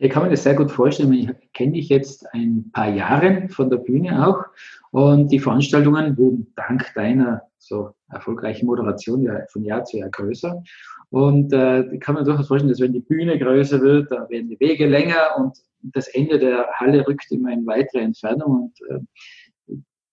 [0.00, 1.12] Ich kann mir das sehr gut vorstellen.
[1.12, 4.44] Ich kenne dich jetzt ein paar Jahre von der Bühne auch
[4.92, 10.62] und die Veranstaltungen wurden dank deiner so erfolgreichen Moderation ja von Jahr zu Jahr größer.
[11.10, 14.48] Und äh, ich kann mir durchaus vorstellen, dass wenn die Bühne größer wird, dann werden
[14.48, 19.00] die Wege länger und das Ende der Halle rückt immer in weitere Entfernung und äh,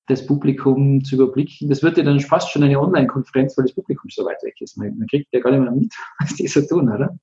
[0.08, 1.70] das Publikum zu überblicken.
[1.70, 4.78] Das wird ja dann fast schon eine Online-Konferenz, weil das Publikum so weit weg ist.
[4.78, 7.18] Man, man kriegt ja gar nicht mehr mit, was die so tun, oder?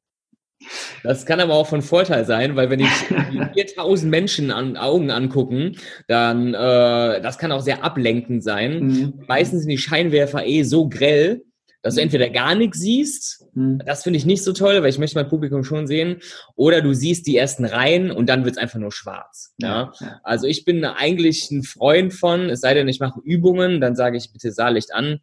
[1.02, 2.88] Das kann aber auch von Vorteil sein, weil wenn die
[3.54, 5.76] 4000 Menschen an Augen angucken,
[6.08, 8.86] dann äh, das kann auch sehr ablenkend sein.
[8.86, 9.24] Mhm.
[9.28, 11.42] Meistens sind die Scheinwerfer eh so grell,
[11.82, 12.04] dass du mhm.
[12.04, 13.80] entweder gar nichts siehst, mhm.
[13.84, 16.20] das finde ich nicht so toll, weil ich möchte mein Publikum schon sehen,
[16.54, 19.52] oder du siehst die ersten Reihen und dann wird es einfach nur schwarz.
[19.58, 19.92] Ja?
[20.00, 20.20] ja?
[20.22, 24.16] Also ich bin eigentlich ein Freund von, es sei denn, ich mache Übungen, dann sage
[24.16, 25.20] ich bitte Saallicht an.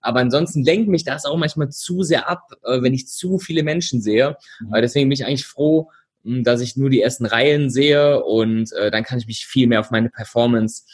[0.00, 3.62] Aber ansonsten lenkt mich das auch manchmal zu sehr ab, äh, wenn ich zu viele
[3.62, 4.36] Menschen sehe.
[4.60, 4.74] Mhm.
[4.76, 5.90] Deswegen bin ich eigentlich froh,
[6.24, 9.66] hm, dass ich nur die ersten Reihen sehe und äh, dann kann ich mich viel
[9.66, 10.84] mehr auf meine Performance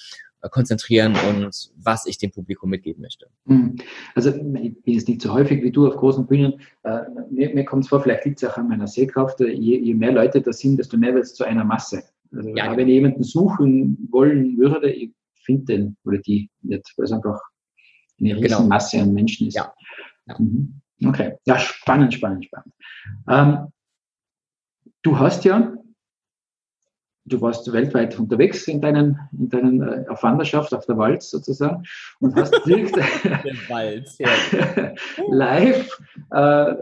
[0.42, 3.26] äh, konzentrieren und was ich dem Publikum mitgeben möchte.
[3.44, 3.76] Mhm.
[4.14, 6.60] Also ich bin jetzt nicht so häufig wie du auf großen Bühnen.
[7.30, 9.40] mir, mir kommt es vor, vielleicht liegt es auch an meiner Sehkraft.
[9.40, 12.02] Je, je, mehr Leute da sind, desto mehr wird es zu einer Masse.
[12.32, 15.12] Also ja, wenn ich jemanden suchen wollen würde, ich
[15.44, 17.40] finde den oder die nicht, weil es einfach
[18.20, 18.62] eine genau.
[18.62, 19.54] Masse an Menschen ist.
[19.54, 19.72] Ja.
[20.26, 20.36] ja.
[20.38, 20.80] Mhm.
[21.04, 22.74] Okay, ja, spannend, spannend, spannend.
[23.28, 23.72] Ähm,
[25.02, 25.74] du hast ja,
[27.26, 31.82] du warst weltweit unterwegs in deinen, in deinen äh, auf Wanderschaft, auf der Walz sozusagen
[32.20, 32.96] und hast direkt
[33.68, 34.18] Walz,
[35.28, 36.00] live
[36.30, 36.74] äh,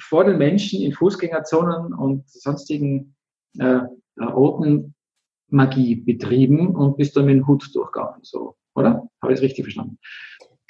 [0.00, 3.16] vor den Menschen in Fußgängerzonen und sonstigen
[3.58, 3.80] äh,
[4.16, 4.94] Orten
[5.48, 9.08] Magie betrieben und bist dann mit dem Hut durchgegangen, so, oder?
[9.20, 9.98] Habe ich es richtig verstanden?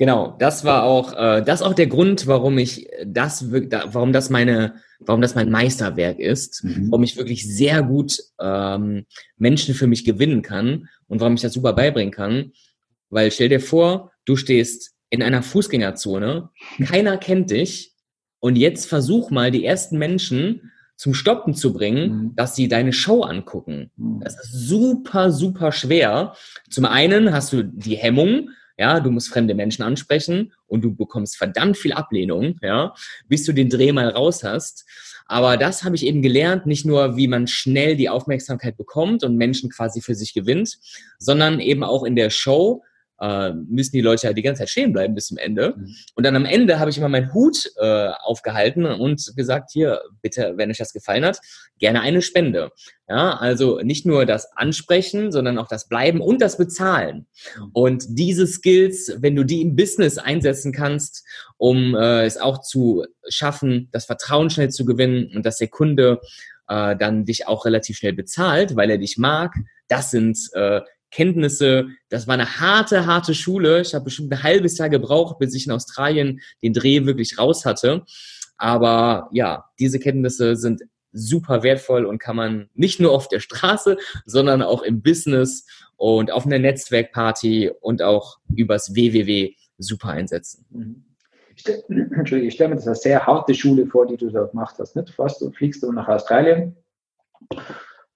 [0.00, 4.76] Genau, das war auch, äh, das auch der Grund, warum ich das, warum das meine,
[4.98, 6.90] warum das mein Meisterwerk ist, mhm.
[6.90, 9.04] warum ich wirklich sehr gut ähm,
[9.36, 12.52] Menschen für mich gewinnen kann und warum ich das super beibringen kann.
[13.10, 16.48] Weil stell dir vor, du stehst in einer Fußgängerzone,
[16.86, 17.92] keiner kennt dich
[18.38, 22.36] und jetzt versuch mal die ersten Menschen zum Stoppen zu bringen, mhm.
[22.36, 23.90] dass sie deine Show angucken.
[23.98, 24.20] Mhm.
[24.24, 26.32] Das ist super, super schwer.
[26.70, 28.48] Zum einen hast du die Hemmung,
[28.80, 32.94] ja, du musst fremde Menschen ansprechen und du bekommst verdammt viel Ablehnung, ja,
[33.28, 34.86] bis du den Dreh mal raus hast.
[35.26, 39.36] Aber das habe ich eben gelernt, nicht nur, wie man schnell die Aufmerksamkeit bekommt und
[39.36, 40.78] Menschen quasi für sich gewinnt,
[41.18, 42.82] sondern eben auch in der Show
[43.20, 45.74] äh, müssen die Leute ja die ganze Zeit stehen bleiben bis zum Ende.
[45.76, 45.94] Mhm.
[46.14, 50.54] Und dann am Ende habe ich immer meinen Hut äh, aufgehalten und gesagt, hier, bitte,
[50.56, 51.38] wenn euch das gefallen hat,
[51.78, 52.70] gerne eine Spende.
[53.08, 57.26] Ja, also nicht nur das Ansprechen, sondern auch das Bleiben und das Bezahlen.
[57.58, 57.70] Mhm.
[57.72, 61.24] Und diese Skills, wenn du die im Business einsetzen kannst,
[61.56, 66.20] um äh, es auch zu schaffen, das Vertrauen schnell zu gewinnen und dass der Kunde
[66.68, 69.54] äh, dann dich auch relativ schnell bezahlt, weil er dich mag,
[69.88, 71.88] das sind äh, Kenntnisse.
[72.08, 73.80] Das war eine harte, harte Schule.
[73.80, 77.64] Ich habe bestimmt ein halbes Jahr gebraucht, bis ich in Australien den Dreh wirklich raus
[77.64, 78.04] hatte.
[78.56, 80.82] Aber ja, diese Kenntnisse sind
[81.12, 85.66] super wertvoll und kann man nicht nur auf der Straße, sondern auch im Business
[85.96, 90.64] und auf einer Netzwerkparty und auch übers WWW super einsetzen.
[90.70, 91.04] Mhm.
[91.88, 94.96] Entschuldigung, ich stelle mir das eine sehr harte Schule vor, die du da gemacht hast.
[94.96, 95.10] Nicht?
[95.10, 96.76] Fast du fliegst du nach Australien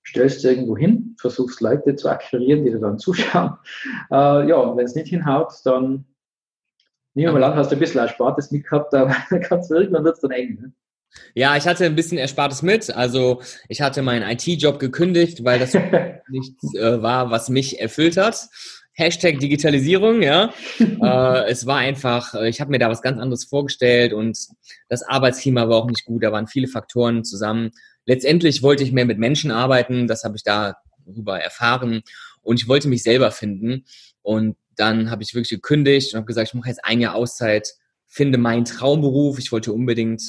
[0.06, 3.54] stellst du irgendwo hin, versuchst Leute zu akquirieren, die dir dann zuschauen.
[4.10, 6.04] Äh, ja, und wenn es nicht hinhaut, dann
[7.14, 9.16] nehmen wir mal an, hast du ein bisschen Erspartes mitgehabt, aber
[9.48, 10.58] ganz irgendwann wird es dann eng.
[10.60, 10.72] Ne?
[11.34, 12.94] Ja, ich hatte ein bisschen Erspartes mit.
[12.94, 15.74] Also ich hatte meinen IT-Job gekündigt, weil das
[16.28, 18.48] nichts äh, war, was mich erfüllt hat.
[18.94, 20.54] Hashtag Digitalisierung, ja.
[20.78, 24.38] äh, es war einfach, äh, ich habe mir da was ganz anderes vorgestellt und
[24.88, 26.22] das Arbeitsklima war auch nicht gut.
[26.22, 27.70] Da waren viele Faktoren zusammen
[28.06, 32.02] letztendlich wollte ich mehr mit Menschen arbeiten, das habe ich darüber erfahren
[32.42, 33.84] und ich wollte mich selber finden
[34.22, 37.74] und dann habe ich wirklich gekündigt und habe gesagt, ich mache jetzt ein Jahr Auszeit,
[38.06, 40.22] finde meinen Traumberuf, ich wollte unbedingt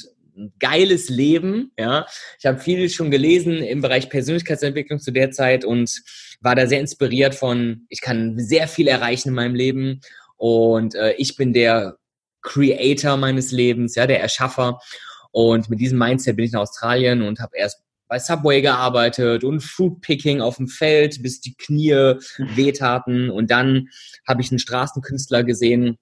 [0.59, 2.05] geiles Leben, ja.
[2.39, 6.01] Ich habe viel schon gelesen im Bereich Persönlichkeitsentwicklung zu der Zeit und
[6.41, 10.01] war da sehr inspiriert von, ich kann sehr viel erreichen in meinem Leben
[10.37, 11.97] und äh, ich bin der
[12.41, 14.79] Creator meines Lebens, ja, der Erschaffer
[15.31, 19.61] und mit diesem Mindset bin ich nach Australien und habe erst bei Subway gearbeitet und
[19.61, 23.29] Fruitpicking auf dem Feld, bis die Knie wehtaten.
[23.29, 23.89] Und dann
[24.27, 25.97] habe ich einen Straßenkünstler gesehen,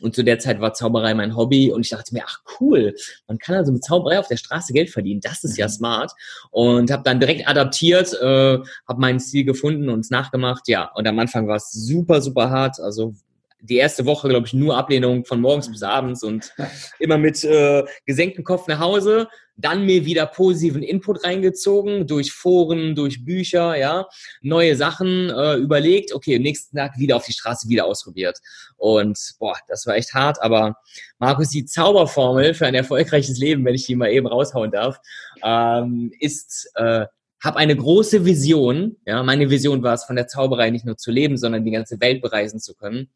[0.00, 2.94] und zu der Zeit war Zauberei mein Hobby und ich dachte mir, ach cool,
[3.28, 5.20] man kann also mit Zauberei auf der Straße Geld verdienen.
[5.20, 5.72] Das ist ja mhm.
[5.72, 6.12] smart.
[6.50, 10.68] Und habe dann direkt adaptiert, äh, habe meinen Stil gefunden und es nachgemacht.
[10.68, 12.80] Ja, und am Anfang war es super, super hart.
[12.80, 13.14] Also
[13.62, 16.52] die erste Woche, glaube ich, nur Ablehnung von morgens bis abends und
[16.98, 19.28] immer mit äh, gesenktem Kopf nach Hause.
[19.56, 24.06] Dann mir wieder positiven Input reingezogen, durch Foren, durch Bücher, ja,
[24.40, 26.14] neue Sachen äh, überlegt.
[26.14, 28.38] Okay, nächsten Tag wieder auf die Straße, wieder ausprobiert.
[28.78, 30.40] Und boah, das war echt hart.
[30.40, 30.76] Aber
[31.18, 34.98] Markus, die Zauberformel für ein erfolgreiches Leben, wenn ich die mal eben raushauen darf,
[35.42, 37.04] ähm, ist äh,
[37.42, 38.96] habe eine große Vision.
[39.06, 42.00] Ja, meine Vision war es, von der Zauberei nicht nur zu leben, sondern die ganze
[42.00, 43.08] Welt bereisen zu können.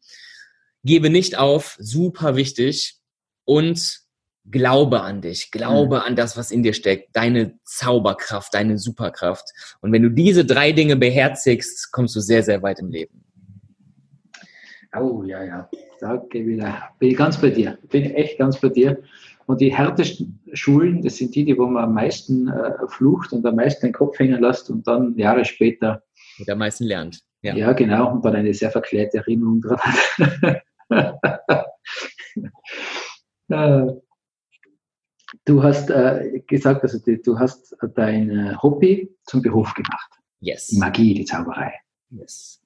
[0.85, 2.95] Gebe nicht auf, super wichtig.
[3.43, 4.05] Und
[4.49, 6.01] glaube an dich, glaube mhm.
[6.01, 9.45] an das, was in dir steckt, deine Zauberkraft, deine Superkraft.
[9.81, 13.23] Und wenn du diese drei Dinge beherzigst, kommst du sehr, sehr weit im Leben.
[14.97, 15.69] Oh, ja, ja.
[15.99, 16.61] Da bin
[16.99, 17.77] ich ganz bei dir.
[17.89, 19.01] Bin echt ganz bei dir.
[19.47, 23.45] Und die härtesten Schulen, das sind die, die wo man am meisten äh, flucht und
[23.45, 26.03] am meisten den Kopf hängen lässt und dann Jahre später.
[26.39, 27.21] Und am meisten lernt.
[27.41, 27.55] Ja.
[27.55, 28.13] ja, genau.
[28.13, 30.61] Und dann eine sehr verklärte Erinnerung dran hat.
[33.47, 33.85] Äh,
[35.45, 40.11] du hast äh, gesagt, also du, du hast dein äh, Hobby zum Beruf gemacht.
[40.39, 40.67] Yes.
[40.67, 41.73] Die Magie, die Zauberei.
[42.09, 42.61] Yes.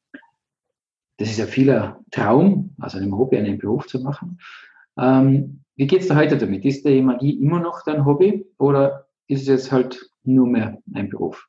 [1.18, 4.40] Das ist ja vieler Traum, also einem Hobby einen Beruf zu machen.
[4.98, 6.64] Ähm, wie geht es dir heute damit?
[6.66, 11.10] Ist die Magie immer noch dein Hobby oder ist es jetzt halt nur mehr ein
[11.10, 11.48] Beruf?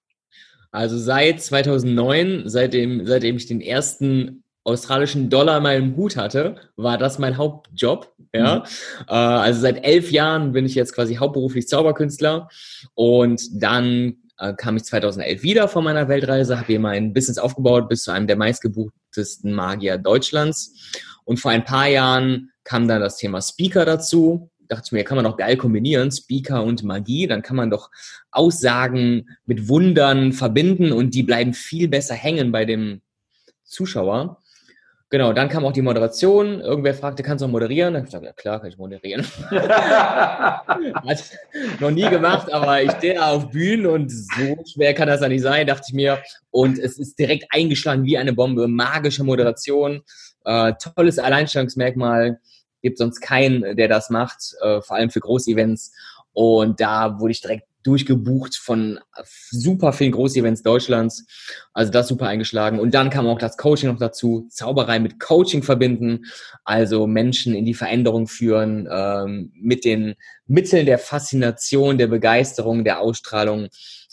[0.73, 6.99] Also seit 2009, seitdem, seitdem ich den ersten australischen Dollar in meinem Hut hatte, war
[6.99, 8.13] das mein Hauptjob.
[8.33, 8.63] Ja, mhm.
[9.09, 12.49] äh, also seit elf Jahren bin ich jetzt quasi hauptberuflich Zauberkünstler
[12.95, 17.89] und dann äh, kam ich 2011 wieder von meiner Weltreise, habe hier mein Business aufgebaut
[17.89, 20.75] bis zu einem der meistgebuchtesten Magier Deutschlands
[21.25, 24.51] und vor ein paar Jahren kam dann das Thema Speaker dazu.
[24.69, 27.27] Dachte ich mir, kann man doch geil kombinieren, Speaker und Magie.
[27.27, 27.91] Dann kann man doch
[28.31, 33.01] Aussagen mit Wundern verbinden und die bleiben viel besser hängen bei dem
[33.65, 34.40] Zuschauer.
[35.13, 36.61] Genau, dann kam auch die Moderation.
[36.61, 37.95] Irgendwer fragte, kannst du moderieren?
[37.95, 39.27] Dann habe ich gesagt, ja klar, kann ich moderieren.
[39.51, 41.25] Hat
[41.81, 45.43] noch nie gemacht, aber ich stehe auf Bühnen und so schwer kann das ja nicht
[45.43, 46.23] sein, dachte ich mir.
[46.53, 48.69] Und es ist direkt eingeschlagen wie eine Bombe.
[48.69, 50.03] Magische Moderation,
[50.45, 52.39] äh, tolles Alleinstellungsmerkmal.
[52.81, 55.93] Gibt sonst keinen, der das macht, äh, vor allem für Großevents.
[56.35, 59.01] Und da wurde ich direkt durchgebucht von
[59.51, 61.27] super vielen Großevents Deutschlands.
[61.73, 62.79] Also das super eingeschlagen.
[62.79, 64.47] Und dann kam auch das Coaching noch dazu.
[64.51, 66.27] Zauberei mit Coaching verbinden.
[66.65, 70.15] Also Menschen in die Veränderung führen ähm, mit den
[70.47, 73.69] Mitteln der Faszination, der Begeisterung, der Ausstrahlung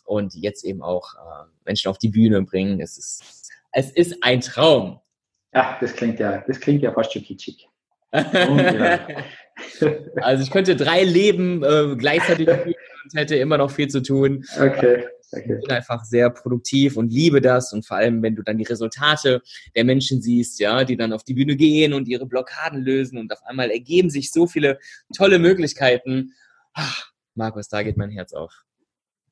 [0.05, 2.79] und jetzt eben auch äh, Menschen auf die Bühne bringen.
[2.79, 4.99] Es ist, es ist ein Traum.
[5.53, 7.67] Ja, das klingt ja, das klingt ja fast schon kitschig.
[10.21, 14.45] Also ich könnte drei Leben äh, gleichzeitig führen und hätte immer noch viel zu tun.
[14.59, 15.05] Okay.
[15.33, 15.57] Okay.
[15.59, 18.63] Ich bin einfach sehr produktiv und liebe das und vor allem, wenn du dann die
[18.63, 19.41] Resultate
[19.75, 23.31] der Menschen siehst, ja, die dann auf die Bühne gehen und ihre Blockaden lösen und
[23.33, 24.79] auf einmal ergeben sich so viele
[25.13, 26.33] tolle Möglichkeiten.
[26.73, 28.63] Ach, Markus, da geht mein Herz auf.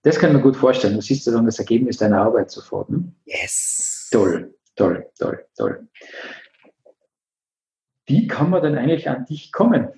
[0.03, 0.95] Das kann man gut vorstellen.
[0.95, 2.89] Du siehst ja dann das Ergebnis deiner Arbeit sofort.
[2.89, 3.11] Ne?
[3.25, 4.09] Yes.
[4.11, 5.87] Toll, toll, toll, toll.
[8.05, 9.89] Wie kann man denn eigentlich an dich kommen?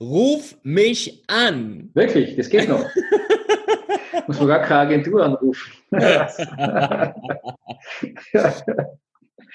[0.00, 1.90] Ruf mich an.
[1.92, 2.84] Wirklich, das geht noch.
[4.26, 5.72] Muss man gar keine Agentur anrufen.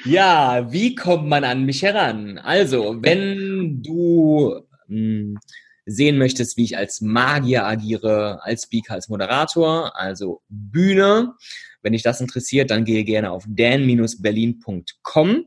[0.06, 2.38] ja, wie kommt man an mich heran?
[2.38, 5.40] Also, wenn du mh, hm,
[5.86, 11.34] sehen möchtest, wie ich als Magier agiere, als Speaker, als Moderator, also Bühne,
[11.82, 15.46] wenn dich das interessiert, dann gehe gerne auf dan-berlin.com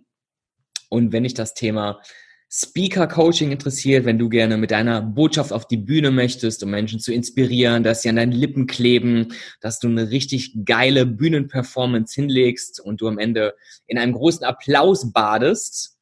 [0.89, 2.01] und wenn dich das Thema
[2.51, 7.13] Speaker-Coaching interessiert, wenn du gerne mit deiner Botschaft auf die Bühne möchtest, um Menschen zu
[7.13, 13.03] inspirieren, dass sie an deinen Lippen kleben, dass du eine richtig geile Bühnenperformance hinlegst und
[13.03, 13.55] du am Ende
[13.87, 15.99] in einem großen Applaus badest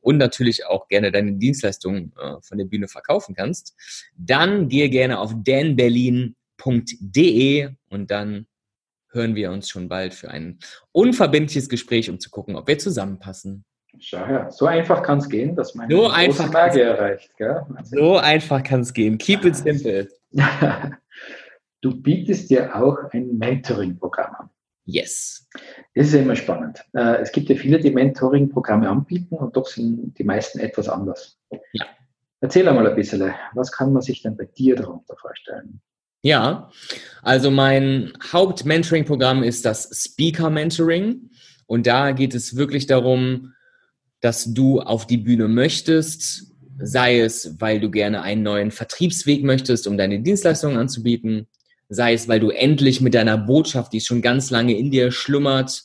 [0.00, 3.74] und natürlich auch gerne deine Dienstleistungen äh, von der Bühne verkaufen kannst,
[4.16, 6.34] dann gehe gerne auf danberlin.de
[7.88, 8.46] und dann
[9.10, 10.60] hören wir uns schon bald für ein
[10.92, 13.64] unverbindliches Gespräch, um zu gucken, ob wir zusammenpassen.
[14.00, 17.36] Schau her, so einfach kann es gehen, dass man so einfach Lage erreicht.
[17.36, 17.62] Gell?
[17.74, 19.18] Also so einfach kann es gehen.
[19.18, 20.08] Keep it simple.
[21.80, 24.50] du bietest dir auch ein Mentoring-Programm an.
[24.84, 25.46] Yes.
[25.94, 26.84] Das ist ja immer spannend.
[26.94, 31.38] Äh, es gibt ja viele, die Mentoring-Programme anbieten und doch sind die meisten etwas anders.
[31.72, 31.86] Ja.
[32.40, 35.80] Erzähl einmal ein bisschen, was kann man sich denn bei dir darunter vorstellen?
[36.22, 36.70] Ja,
[37.22, 41.30] Also mein Haupt-Mentoring-Programm ist das Speaker-Mentoring.
[41.66, 43.52] Und da geht es wirklich darum,
[44.20, 49.86] dass du auf die Bühne möchtest, sei es, weil du gerne einen neuen Vertriebsweg möchtest,
[49.86, 51.48] um deine Dienstleistungen anzubieten,
[51.88, 55.84] sei es, weil du endlich mit deiner Botschaft, die schon ganz lange in dir schlummert,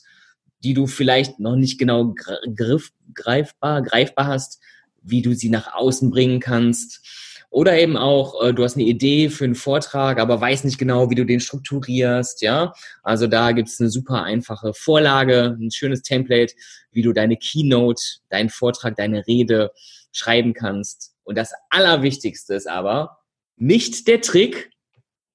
[0.62, 2.14] die du vielleicht noch nicht genau
[2.54, 4.60] griff, greifbar, greifbar hast,
[5.02, 7.06] wie du sie nach außen bringen kannst.
[7.54, 11.08] Oder eben auch, äh, du hast eine Idee für einen Vortrag, aber weißt nicht genau,
[11.08, 12.72] wie du den strukturierst, ja.
[13.04, 16.52] Also da gibt es eine super einfache Vorlage, ein schönes Template,
[16.90, 19.70] wie du deine Keynote, deinen Vortrag, deine Rede
[20.10, 21.14] schreiben kannst.
[21.22, 23.18] Und das Allerwichtigste ist aber
[23.54, 24.72] nicht der Trick,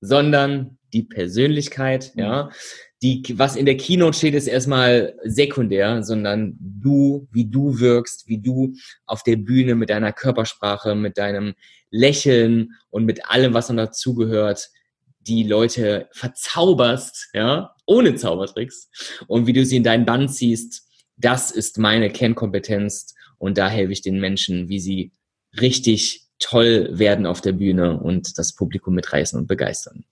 [0.02, 2.50] sondern die Persönlichkeit, ja.
[3.02, 8.40] Die, was in der Keynote steht, ist erstmal sekundär, sondern du, wie du wirkst, wie
[8.40, 8.74] du
[9.06, 11.54] auf der Bühne mit deiner Körpersprache, mit deinem
[11.92, 14.70] Lächeln und mit allem, was dann dazugehört,
[15.22, 18.90] die Leute verzauberst, ja, ohne Zaubertricks.
[19.28, 20.88] Und wie du sie in deinen Band ziehst,
[21.18, 23.14] das ist meine Kernkompetenz.
[23.38, 25.12] Und da helfe ich den Menschen, wie sie
[25.60, 30.06] richtig toll werden auf der Bühne und das Publikum mitreißen und begeistern.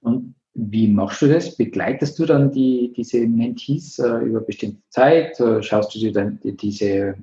[0.00, 1.56] Und wie machst du das?
[1.56, 5.38] Begleitest du dann die, diese Mentees äh, über bestimmte Zeit?
[5.38, 7.14] Äh, schaust du dir dann die, diese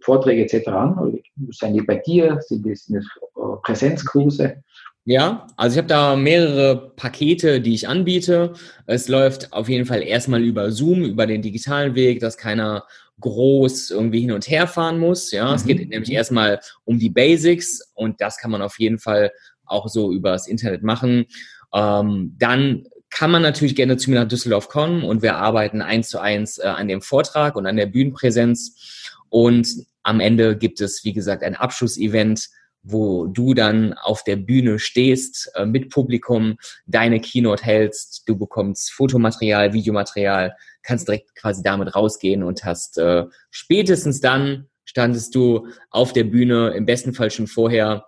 [0.00, 0.68] Vorträge etc.
[0.68, 0.98] an?
[0.98, 1.18] Oder
[1.50, 2.40] sind die bei dir?
[2.40, 3.06] Sind das, sind das
[3.36, 4.62] äh, Präsenzkurse?
[5.04, 8.54] Ja, also ich habe da mehrere Pakete, die ich anbiete.
[8.86, 12.84] Es läuft auf jeden Fall erstmal über Zoom, über den digitalen Weg, dass keiner
[13.20, 15.30] groß irgendwie hin und her fahren muss.
[15.30, 15.54] Ja, mhm.
[15.54, 19.30] es geht nämlich erstmal um die Basics und das kann man auf jeden Fall
[19.64, 21.26] auch so übers Internet machen.
[21.74, 26.08] Ähm, dann kann man natürlich gerne zu mir nach Düsseldorf kommen und wir arbeiten eins
[26.08, 29.08] zu eins äh, an dem Vortrag und an der Bühnenpräsenz.
[29.28, 29.68] Und
[30.02, 32.48] am Ende gibt es, wie gesagt, ein Abschlussevent,
[32.82, 38.92] wo du dann auf der Bühne stehst, äh, mit Publikum, deine Keynote hältst, du bekommst
[38.92, 46.12] Fotomaterial, Videomaterial, kannst direkt quasi damit rausgehen und hast äh, spätestens dann standest du auf
[46.12, 48.06] der Bühne, im besten Fall schon vorher.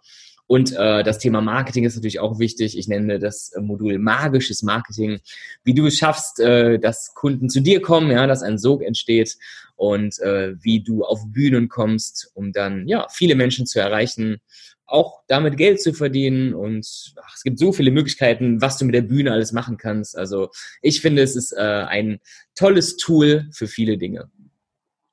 [0.53, 2.77] Und äh, das Thema Marketing ist natürlich auch wichtig.
[2.77, 5.19] Ich nenne das Modul magisches Marketing.
[5.65, 9.39] Wie du es schaffst, äh, dass Kunden zu dir kommen, ja, dass ein Sog entsteht
[9.77, 14.43] und äh, wie du auf Bühnen kommst, um dann ja viele Menschen zu erreichen,
[14.85, 18.95] auch damit Geld zu verdienen und ach, es gibt so viele Möglichkeiten, was du mit
[18.95, 20.19] der Bühne alles machen kannst.
[20.19, 20.51] Also
[20.83, 22.21] ich finde, es ist äh, ein
[22.55, 24.31] tolles Tool für viele Dinge.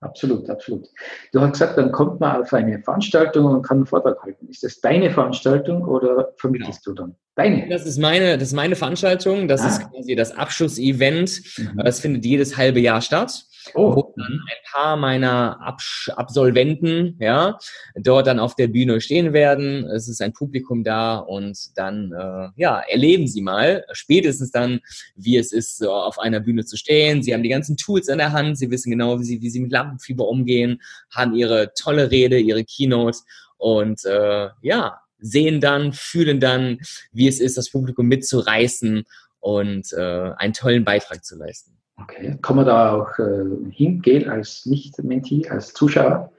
[0.02, 0.88] Absolut, absolut.
[1.34, 4.48] Du hast gesagt, dann kommt man auf eine Veranstaltung und kann einen Vortrag halten.
[4.48, 6.96] Ist das deine Veranstaltung oder vermittelst genau.
[6.96, 7.16] du dann?
[7.36, 7.68] Deine?
[7.68, 9.50] Das ist meine, das ist meine Veranstaltung.
[9.50, 9.68] Das ah.
[9.68, 11.42] ist quasi das Abschlussevent.
[11.58, 11.82] Mhm.
[11.84, 13.96] Das findet jedes halbe Jahr statt oh.
[13.96, 17.58] wo dann ein paar meiner Absch Absolventen ja
[17.96, 19.86] dort dann auf der Bühne stehen werden.
[19.86, 24.80] Es ist ein Publikum da und dann äh, ja erleben sie mal spätestens dann,
[25.16, 27.24] wie es ist, so auf einer Bühne zu stehen.
[27.24, 28.58] Sie haben die ganzen Tools in der Hand.
[28.58, 32.64] Sie wissen genau, wie sie wie sie mit Lampenfieber umgehen, haben ihre tolle Rede, ihre
[32.64, 33.20] Keynote
[33.58, 36.80] und äh, ja sehen dann, fühlen dann,
[37.12, 39.04] wie es ist, das Publikum mitzureißen
[39.40, 41.79] und äh, einen tollen Beitrag zu leisten.
[42.04, 42.38] Okay.
[42.42, 46.32] Kann man da auch äh, hingehen als Nicht-Mentee, als Zuschauer?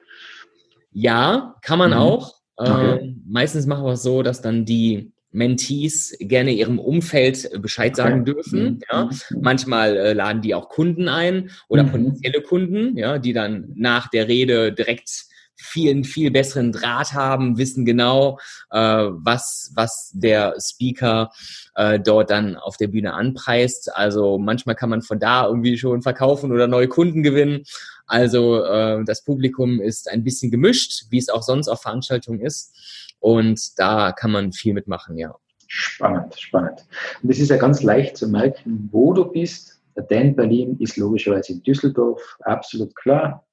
[0.92, 1.96] Ja, kann man mhm.
[1.96, 2.34] auch.
[2.56, 2.96] Okay.
[2.96, 8.22] Äh, meistens machen wir es so, dass dann die Mentees gerne ihrem Umfeld Bescheid sagen
[8.22, 8.32] okay.
[8.32, 8.62] dürfen.
[8.62, 8.78] Mhm.
[8.90, 9.04] Ja.
[9.04, 9.40] Mhm.
[9.40, 11.90] Manchmal äh, laden die auch Kunden ein oder mhm.
[11.90, 15.26] potenzielle Kunden, ja, die dann nach der Rede direkt
[15.60, 18.38] vielen, viel besseren Draht haben, wissen genau,
[18.70, 21.30] äh, was, was der Speaker
[21.74, 23.94] äh, dort dann auf der Bühne anpreist.
[23.94, 27.64] Also manchmal kann man von da irgendwie schon verkaufen oder neue Kunden gewinnen.
[28.06, 32.74] Also äh, das Publikum ist ein bisschen gemischt, wie es auch sonst auf Veranstaltungen ist.
[33.20, 35.34] Und da kann man viel mitmachen, ja.
[35.68, 36.84] Spannend, spannend.
[37.22, 39.80] Und es ist ja ganz leicht zu merken, wo du bist.
[39.94, 43.44] Der Dan Berlin ist logischerweise in Düsseldorf, absolut klar.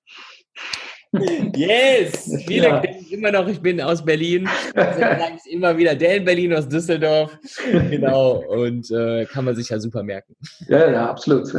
[1.12, 2.44] Yes!
[2.46, 2.80] Viele ja.
[2.80, 4.48] denken immer noch, ich bin aus Berlin.
[4.76, 7.38] Also sage ich immer wieder, der in Berlin aus Düsseldorf.
[7.72, 8.44] Genau.
[8.48, 10.36] Und äh, kann man sich ja super merken.
[10.68, 11.48] Ja, ja, absolut.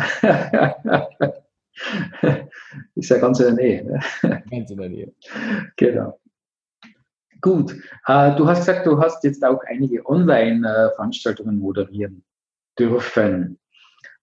[2.95, 3.85] Ist ja ganz in der Nähe.
[3.85, 4.01] Ne?
[4.51, 5.13] Ganz in der Nähe.
[5.77, 6.21] Genau.
[7.41, 7.73] Gut.
[8.07, 12.25] Äh, du hast gesagt, du hast jetzt auch einige Online-Veranstaltungen moderieren
[12.79, 13.59] dürfen.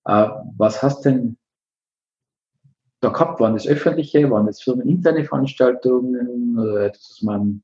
[0.06, 0.28] Äh,
[0.58, 1.38] was hast denn
[3.06, 3.40] da gehabt?
[3.40, 7.64] Waren das öffentliche, waren das firmeninterne Veranstaltungen, etwas, was man,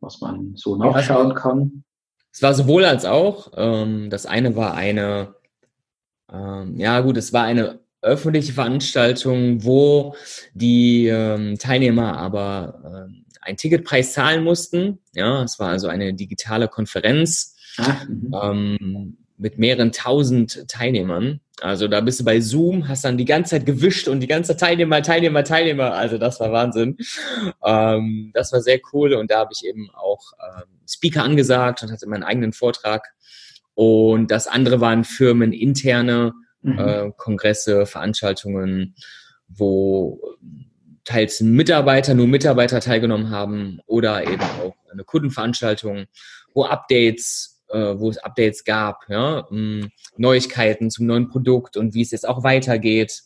[0.00, 1.84] was man so nachschauen kann?
[2.32, 3.52] Es war sowohl als auch.
[3.56, 5.34] Ähm, das eine war eine,
[6.32, 10.14] ähm, ja gut, es war eine öffentliche Veranstaltung, wo
[10.52, 14.98] die ähm, Teilnehmer aber äh, einen Ticketpreis zahlen mussten.
[15.14, 17.56] Ja, es war also eine digitale Konferenz.
[17.78, 18.34] Ah, mhm.
[18.42, 21.40] ähm, mit mehreren tausend Teilnehmern.
[21.60, 24.56] Also da bist du bei Zoom, hast dann die ganze Zeit gewischt und die ganze
[24.56, 25.94] Teilnehmer, Teilnehmer, Teilnehmer.
[25.94, 26.96] Also das war Wahnsinn.
[27.64, 31.92] Ähm, das war sehr cool und da habe ich eben auch ähm, Speaker angesagt und
[31.92, 33.08] hatte meinen eigenen Vortrag.
[33.74, 36.78] Und das andere waren firmeninterne mhm.
[36.78, 38.94] äh, Kongresse, Veranstaltungen,
[39.48, 40.20] wo
[41.04, 46.06] teils Mitarbeiter, nur Mitarbeiter teilgenommen haben oder eben auch eine Kundenveranstaltung,
[46.54, 52.02] wo Updates, äh, wo es Updates gab, ja, hm, Neuigkeiten zum neuen Produkt und wie
[52.02, 53.22] es jetzt auch weitergeht.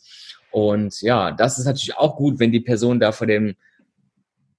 [0.51, 3.55] Und ja, das ist natürlich auch gut, wenn die Person da vor dem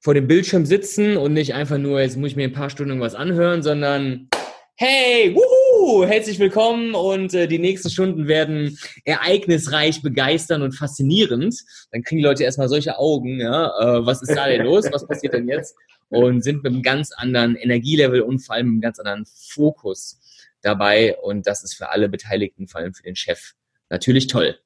[0.03, 2.93] vor dem Bildschirm sitzen und nicht einfach nur, jetzt muss ich mir ein paar Stunden
[2.93, 4.31] irgendwas anhören, sondern
[4.77, 5.60] hey, wuhu,
[6.07, 11.55] herzlich willkommen und äh, die nächsten Stunden werden ereignisreich, begeisternd und faszinierend.
[11.91, 15.07] Dann kriegen die Leute erstmal solche Augen, ja, äh, was ist da denn los, was
[15.07, 15.75] passiert denn jetzt?
[16.09, 20.21] Und sind mit einem ganz anderen Energielevel und vor allem mit einem ganz anderen Fokus
[20.63, 23.53] dabei und das ist für alle Beteiligten, vor allem für den Chef,
[23.89, 24.59] natürlich toll.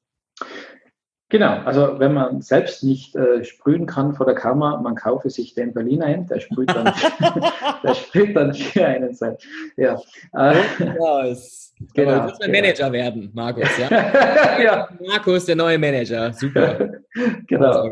[1.35, 5.53] Genau, also wenn man selbst nicht äh, sprühen kann vor der Kamera, man kaufe sich
[5.53, 6.85] den Berliner ein, der sprüht dann,
[7.83, 9.35] der sprüht dann für einen sein.
[9.75, 9.99] Ja.
[10.33, 11.73] Äh, yes.
[11.93, 12.61] Genau, du musst mein genau.
[12.61, 13.67] Manager werden, Markus.
[13.77, 13.89] Ja?
[14.63, 14.89] ja.
[15.05, 16.31] Markus, der neue Manager.
[16.31, 17.01] Super.
[17.47, 17.91] genau.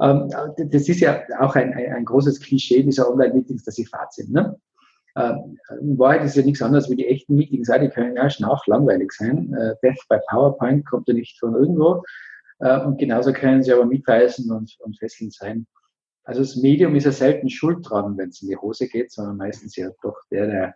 [0.00, 0.30] ähm,
[0.70, 4.30] das ist ja auch ein, ein, ein großes Klischee dieser Online-Meetings, dass sie Fahrt sind.
[4.30, 4.56] Ne?
[5.18, 7.68] Ähm, in Wahrheit ist ja nichts anderes wie die echten Meetings.
[7.68, 8.28] Die können ja
[8.66, 9.52] langweilig sein.
[9.54, 12.02] Äh, Death by PowerPoint kommt ja nicht von irgendwo.
[12.60, 15.66] Äh, und genauso können sie aber mitreißen und, und fesselnd sein.
[16.24, 19.38] Also das Medium ist ja selten schuld dran, wenn es in die Hose geht, sondern
[19.38, 20.74] meistens ja doch der, der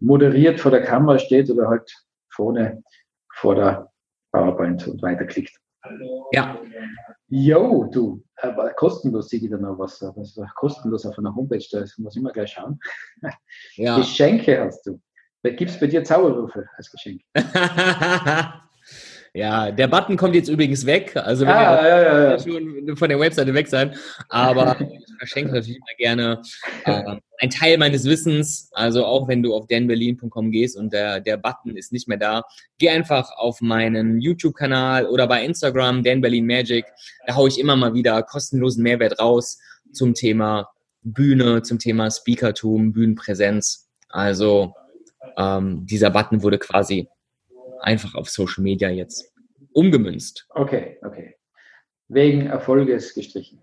[0.00, 1.90] moderiert vor der Kamera steht oder halt
[2.30, 2.82] vorne
[3.32, 3.90] vor der
[4.32, 5.61] PowerPoint und weiterklickt.
[6.32, 6.58] Ja.
[7.28, 10.00] Jo, du, aber kostenlos sehe ich da noch was.
[10.02, 12.78] was kostenlos auf einer Homepage, da muss ich immer gleich schauen.
[13.74, 13.96] Ja.
[13.96, 15.00] Geschenke hast du.
[15.42, 17.22] Gibt es bei dir Zauberwürfel als Geschenk?
[19.34, 21.16] Ja, der Button kommt jetzt übrigens weg.
[21.16, 22.38] Also wenn ah, ja, ja, ja.
[22.38, 23.94] schon von der Webseite weg sein.
[24.28, 26.42] Aber ich verschenke natürlich immer gerne
[26.84, 28.68] äh, ein Teil meines Wissens.
[28.72, 32.42] Also auch wenn du auf danberlin.com gehst und der, der Button ist nicht mehr da,
[32.76, 36.84] geh einfach auf meinen YouTube-Kanal oder bei Instagram, Dan Berlin Magic.
[37.26, 39.58] Da haue ich immer mal wieder kostenlosen Mehrwert raus
[39.92, 40.68] zum Thema
[41.00, 43.88] Bühne, zum Thema Speakertum, Bühnenpräsenz.
[44.10, 44.74] Also
[45.38, 47.08] ähm, dieser Button wurde quasi
[47.82, 49.32] einfach auf Social Media jetzt
[49.72, 50.46] umgemünzt.
[50.50, 51.36] Okay, okay.
[52.08, 53.62] Wegen Erfolges gestrichen.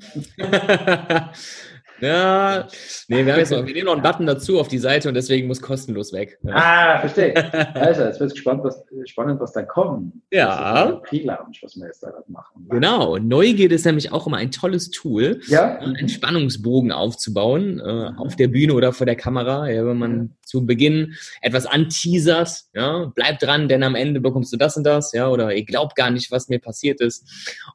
[2.00, 2.68] Ja,
[3.08, 5.14] nee, wir, haben jetzt noch, wir nehmen noch einen Button dazu auf die Seite und
[5.14, 6.38] deswegen muss kostenlos weg.
[6.42, 6.54] Ja.
[6.54, 7.34] Ah, verstehe.
[7.78, 10.12] Also, jetzt wird es spannend, was, spannend, was da kommt.
[10.32, 11.00] Ja.
[11.04, 12.66] Pre-Lounge, was wir jetzt da machen.
[12.68, 13.16] Genau.
[13.18, 15.78] Neugierde ist nämlich auch immer ein tolles Tool, ja.
[15.78, 19.68] einen Spannungsbogen aufzubauen, äh, auf der Bühne oder vor der Kamera.
[19.70, 24.56] Ja, wenn man zu Beginn etwas anteasert, ja, bleib dran, denn am Ende bekommst du
[24.56, 27.28] das und das, ja, oder ihr glaubt gar nicht, was mir passiert ist.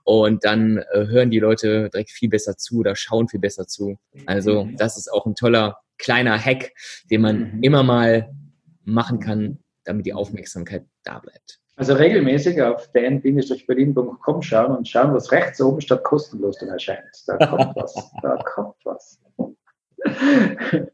[0.03, 3.97] Und dann äh, hören die Leute direkt viel besser zu oder schauen viel besser zu.
[4.25, 4.77] Also mhm.
[4.77, 6.71] das ist auch ein toller kleiner Hack,
[7.09, 7.63] den man mhm.
[7.63, 8.33] immer mal
[8.83, 11.59] machen kann, damit die Aufmerksamkeit da bleibt.
[11.75, 17.03] Also regelmäßig auf dan-berlin.com schauen und schauen, was rechts oben statt kostenlos dann erscheint.
[17.25, 18.11] Da kommt was.
[18.21, 19.19] Da kommt was.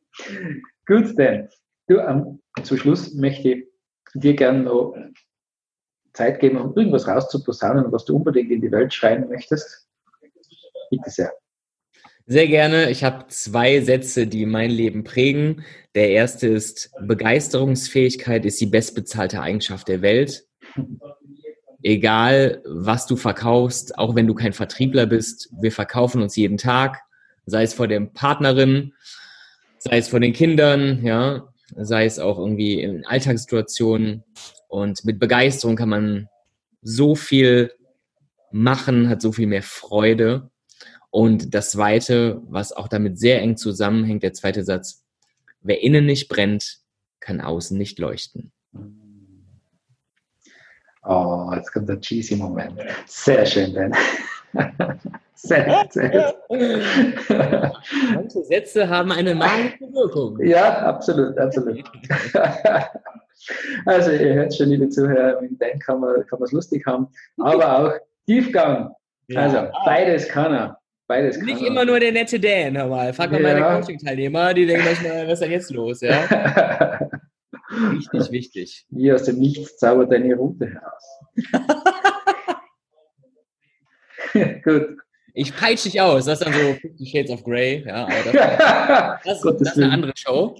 [0.85, 1.49] Gut, Dan.
[1.87, 3.67] Du, ähm, zum Schluss möchte ich
[4.13, 4.95] dir gerne noch
[6.13, 9.87] Zeit geben, um irgendwas rauszuposaunen, was du unbedingt in die Welt schreien möchtest.
[10.89, 11.33] Bitte sehr.
[12.31, 12.91] Sehr gerne.
[12.91, 15.63] Ich habe zwei Sätze, die mein Leben prägen.
[15.95, 20.45] Der erste ist, Begeisterungsfähigkeit ist die bestbezahlte Eigenschaft der Welt.
[21.81, 27.01] Egal, was du verkaufst, auch wenn du kein Vertriebler bist, wir verkaufen uns jeden Tag,
[27.47, 28.93] sei es vor der Partnerin,
[29.79, 34.23] sei es vor den Kindern, ja, sei es auch irgendwie in Alltagssituationen.
[34.67, 36.29] Und mit Begeisterung kann man
[36.83, 37.71] so viel
[38.51, 40.51] machen, hat so viel mehr Freude.
[41.11, 45.03] Und das zweite, was auch damit sehr eng zusammenhängt, der zweite Satz,
[45.61, 46.79] wer innen nicht brennt,
[47.19, 48.51] kann außen nicht leuchten.
[51.03, 52.79] Oh, jetzt kommt der cheesy Moment.
[53.05, 53.93] Sehr schön, Ben.
[55.33, 56.35] sehr, sehr.
[58.13, 60.39] Manche Sätze haben eine magische Wirkung.
[60.45, 61.83] Ja, absolut, absolut.
[63.85, 67.93] also, ihr hört schon, liebe Zuhörer, mit Ben kann man es lustig haben, aber auch
[68.27, 68.93] Tiefgang.
[69.33, 70.78] Also, beides kann er.
[71.09, 73.11] Beides Nicht immer nur der nette Dan, hör mal.
[73.13, 73.47] Frag mal ja.
[73.59, 76.19] meine Coaching-Teilnehmer, die denken manchmal, was ist denn jetzt los, ja?
[77.91, 78.85] wichtig, wichtig.
[78.91, 81.03] Wie aus dem Nichts zaubert deine Route heraus.
[84.63, 84.97] Gut.
[85.33, 86.25] Ich peitsche dich aus.
[86.25, 87.83] Das ist dann so Fifty Shades of Grey.
[87.87, 90.55] Ja, aber das, das, das ist eine andere Show.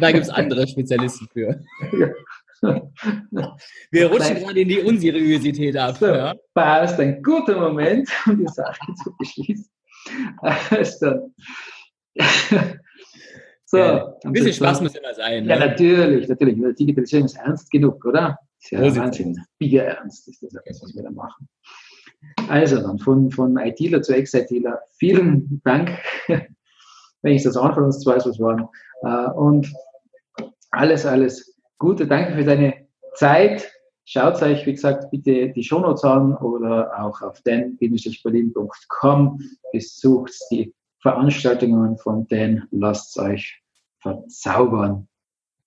[0.00, 1.62] da gibt es andere Spezialisten für.
[2.62, 5.96] Wir rutschen gerade in die Unseriosität ab.
[5.98, 6.34] So, ja.
[6.54, 9.70] Passt, ein guter Moment, um die Sache zu beschließen.
[10.38, 11.32] Also,
[13.66, 15.46] so, ja, ein bisschen Spaß muss immer sein.
[15.46, 15.66] Ja, ne?
[15.66, 16.76] natürlich, natürlich.
[16.76, 18.38] Digitalisierung ist ernst genug, oder?
[18.60, 19.38] Ist ja Wahnsinn.
[19.58, 21.48] Bier ernst ist das, was wir da machen.
[22.48, 24.80] Also dann von, von ITler zu Ex-ITler.
[24.98, 25.90] Vielen Dank,
[26.26, 28.68] wenn ich das an von uns zwei was waren.
[29.02, 29.72] Äh, und
[30.70, 32.06] alles, alles Gute.
[32.06, 33.68] Danke für deine Zeit.
[34.04, 39.40] Schaut euch, wie gesagt, bitte die Shownotes an oder auch auf den-berlin.com.
[39.72, 43.62] Besucht die Veranstaltungen von den, lasst euch
[44.00, 45.08] verzaubern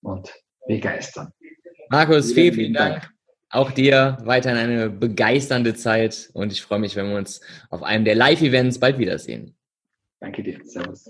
[0.01, 0.31] und
[0.67, 1.33] begeistern.
[1.89, 3.01] Markus, vielen, vielen Dank.
[3.01, 3.11] Dank.
[3.49, 8.05] Auch dir weiterhin eine begeisternde Zeit und ich freue mich, wenn wir uns auf einem
[8.05, 9.55] der Live-Events bald wiedersehen.
[10.19, 10.59] Danke dir.
[10.63, 11.09] Servus.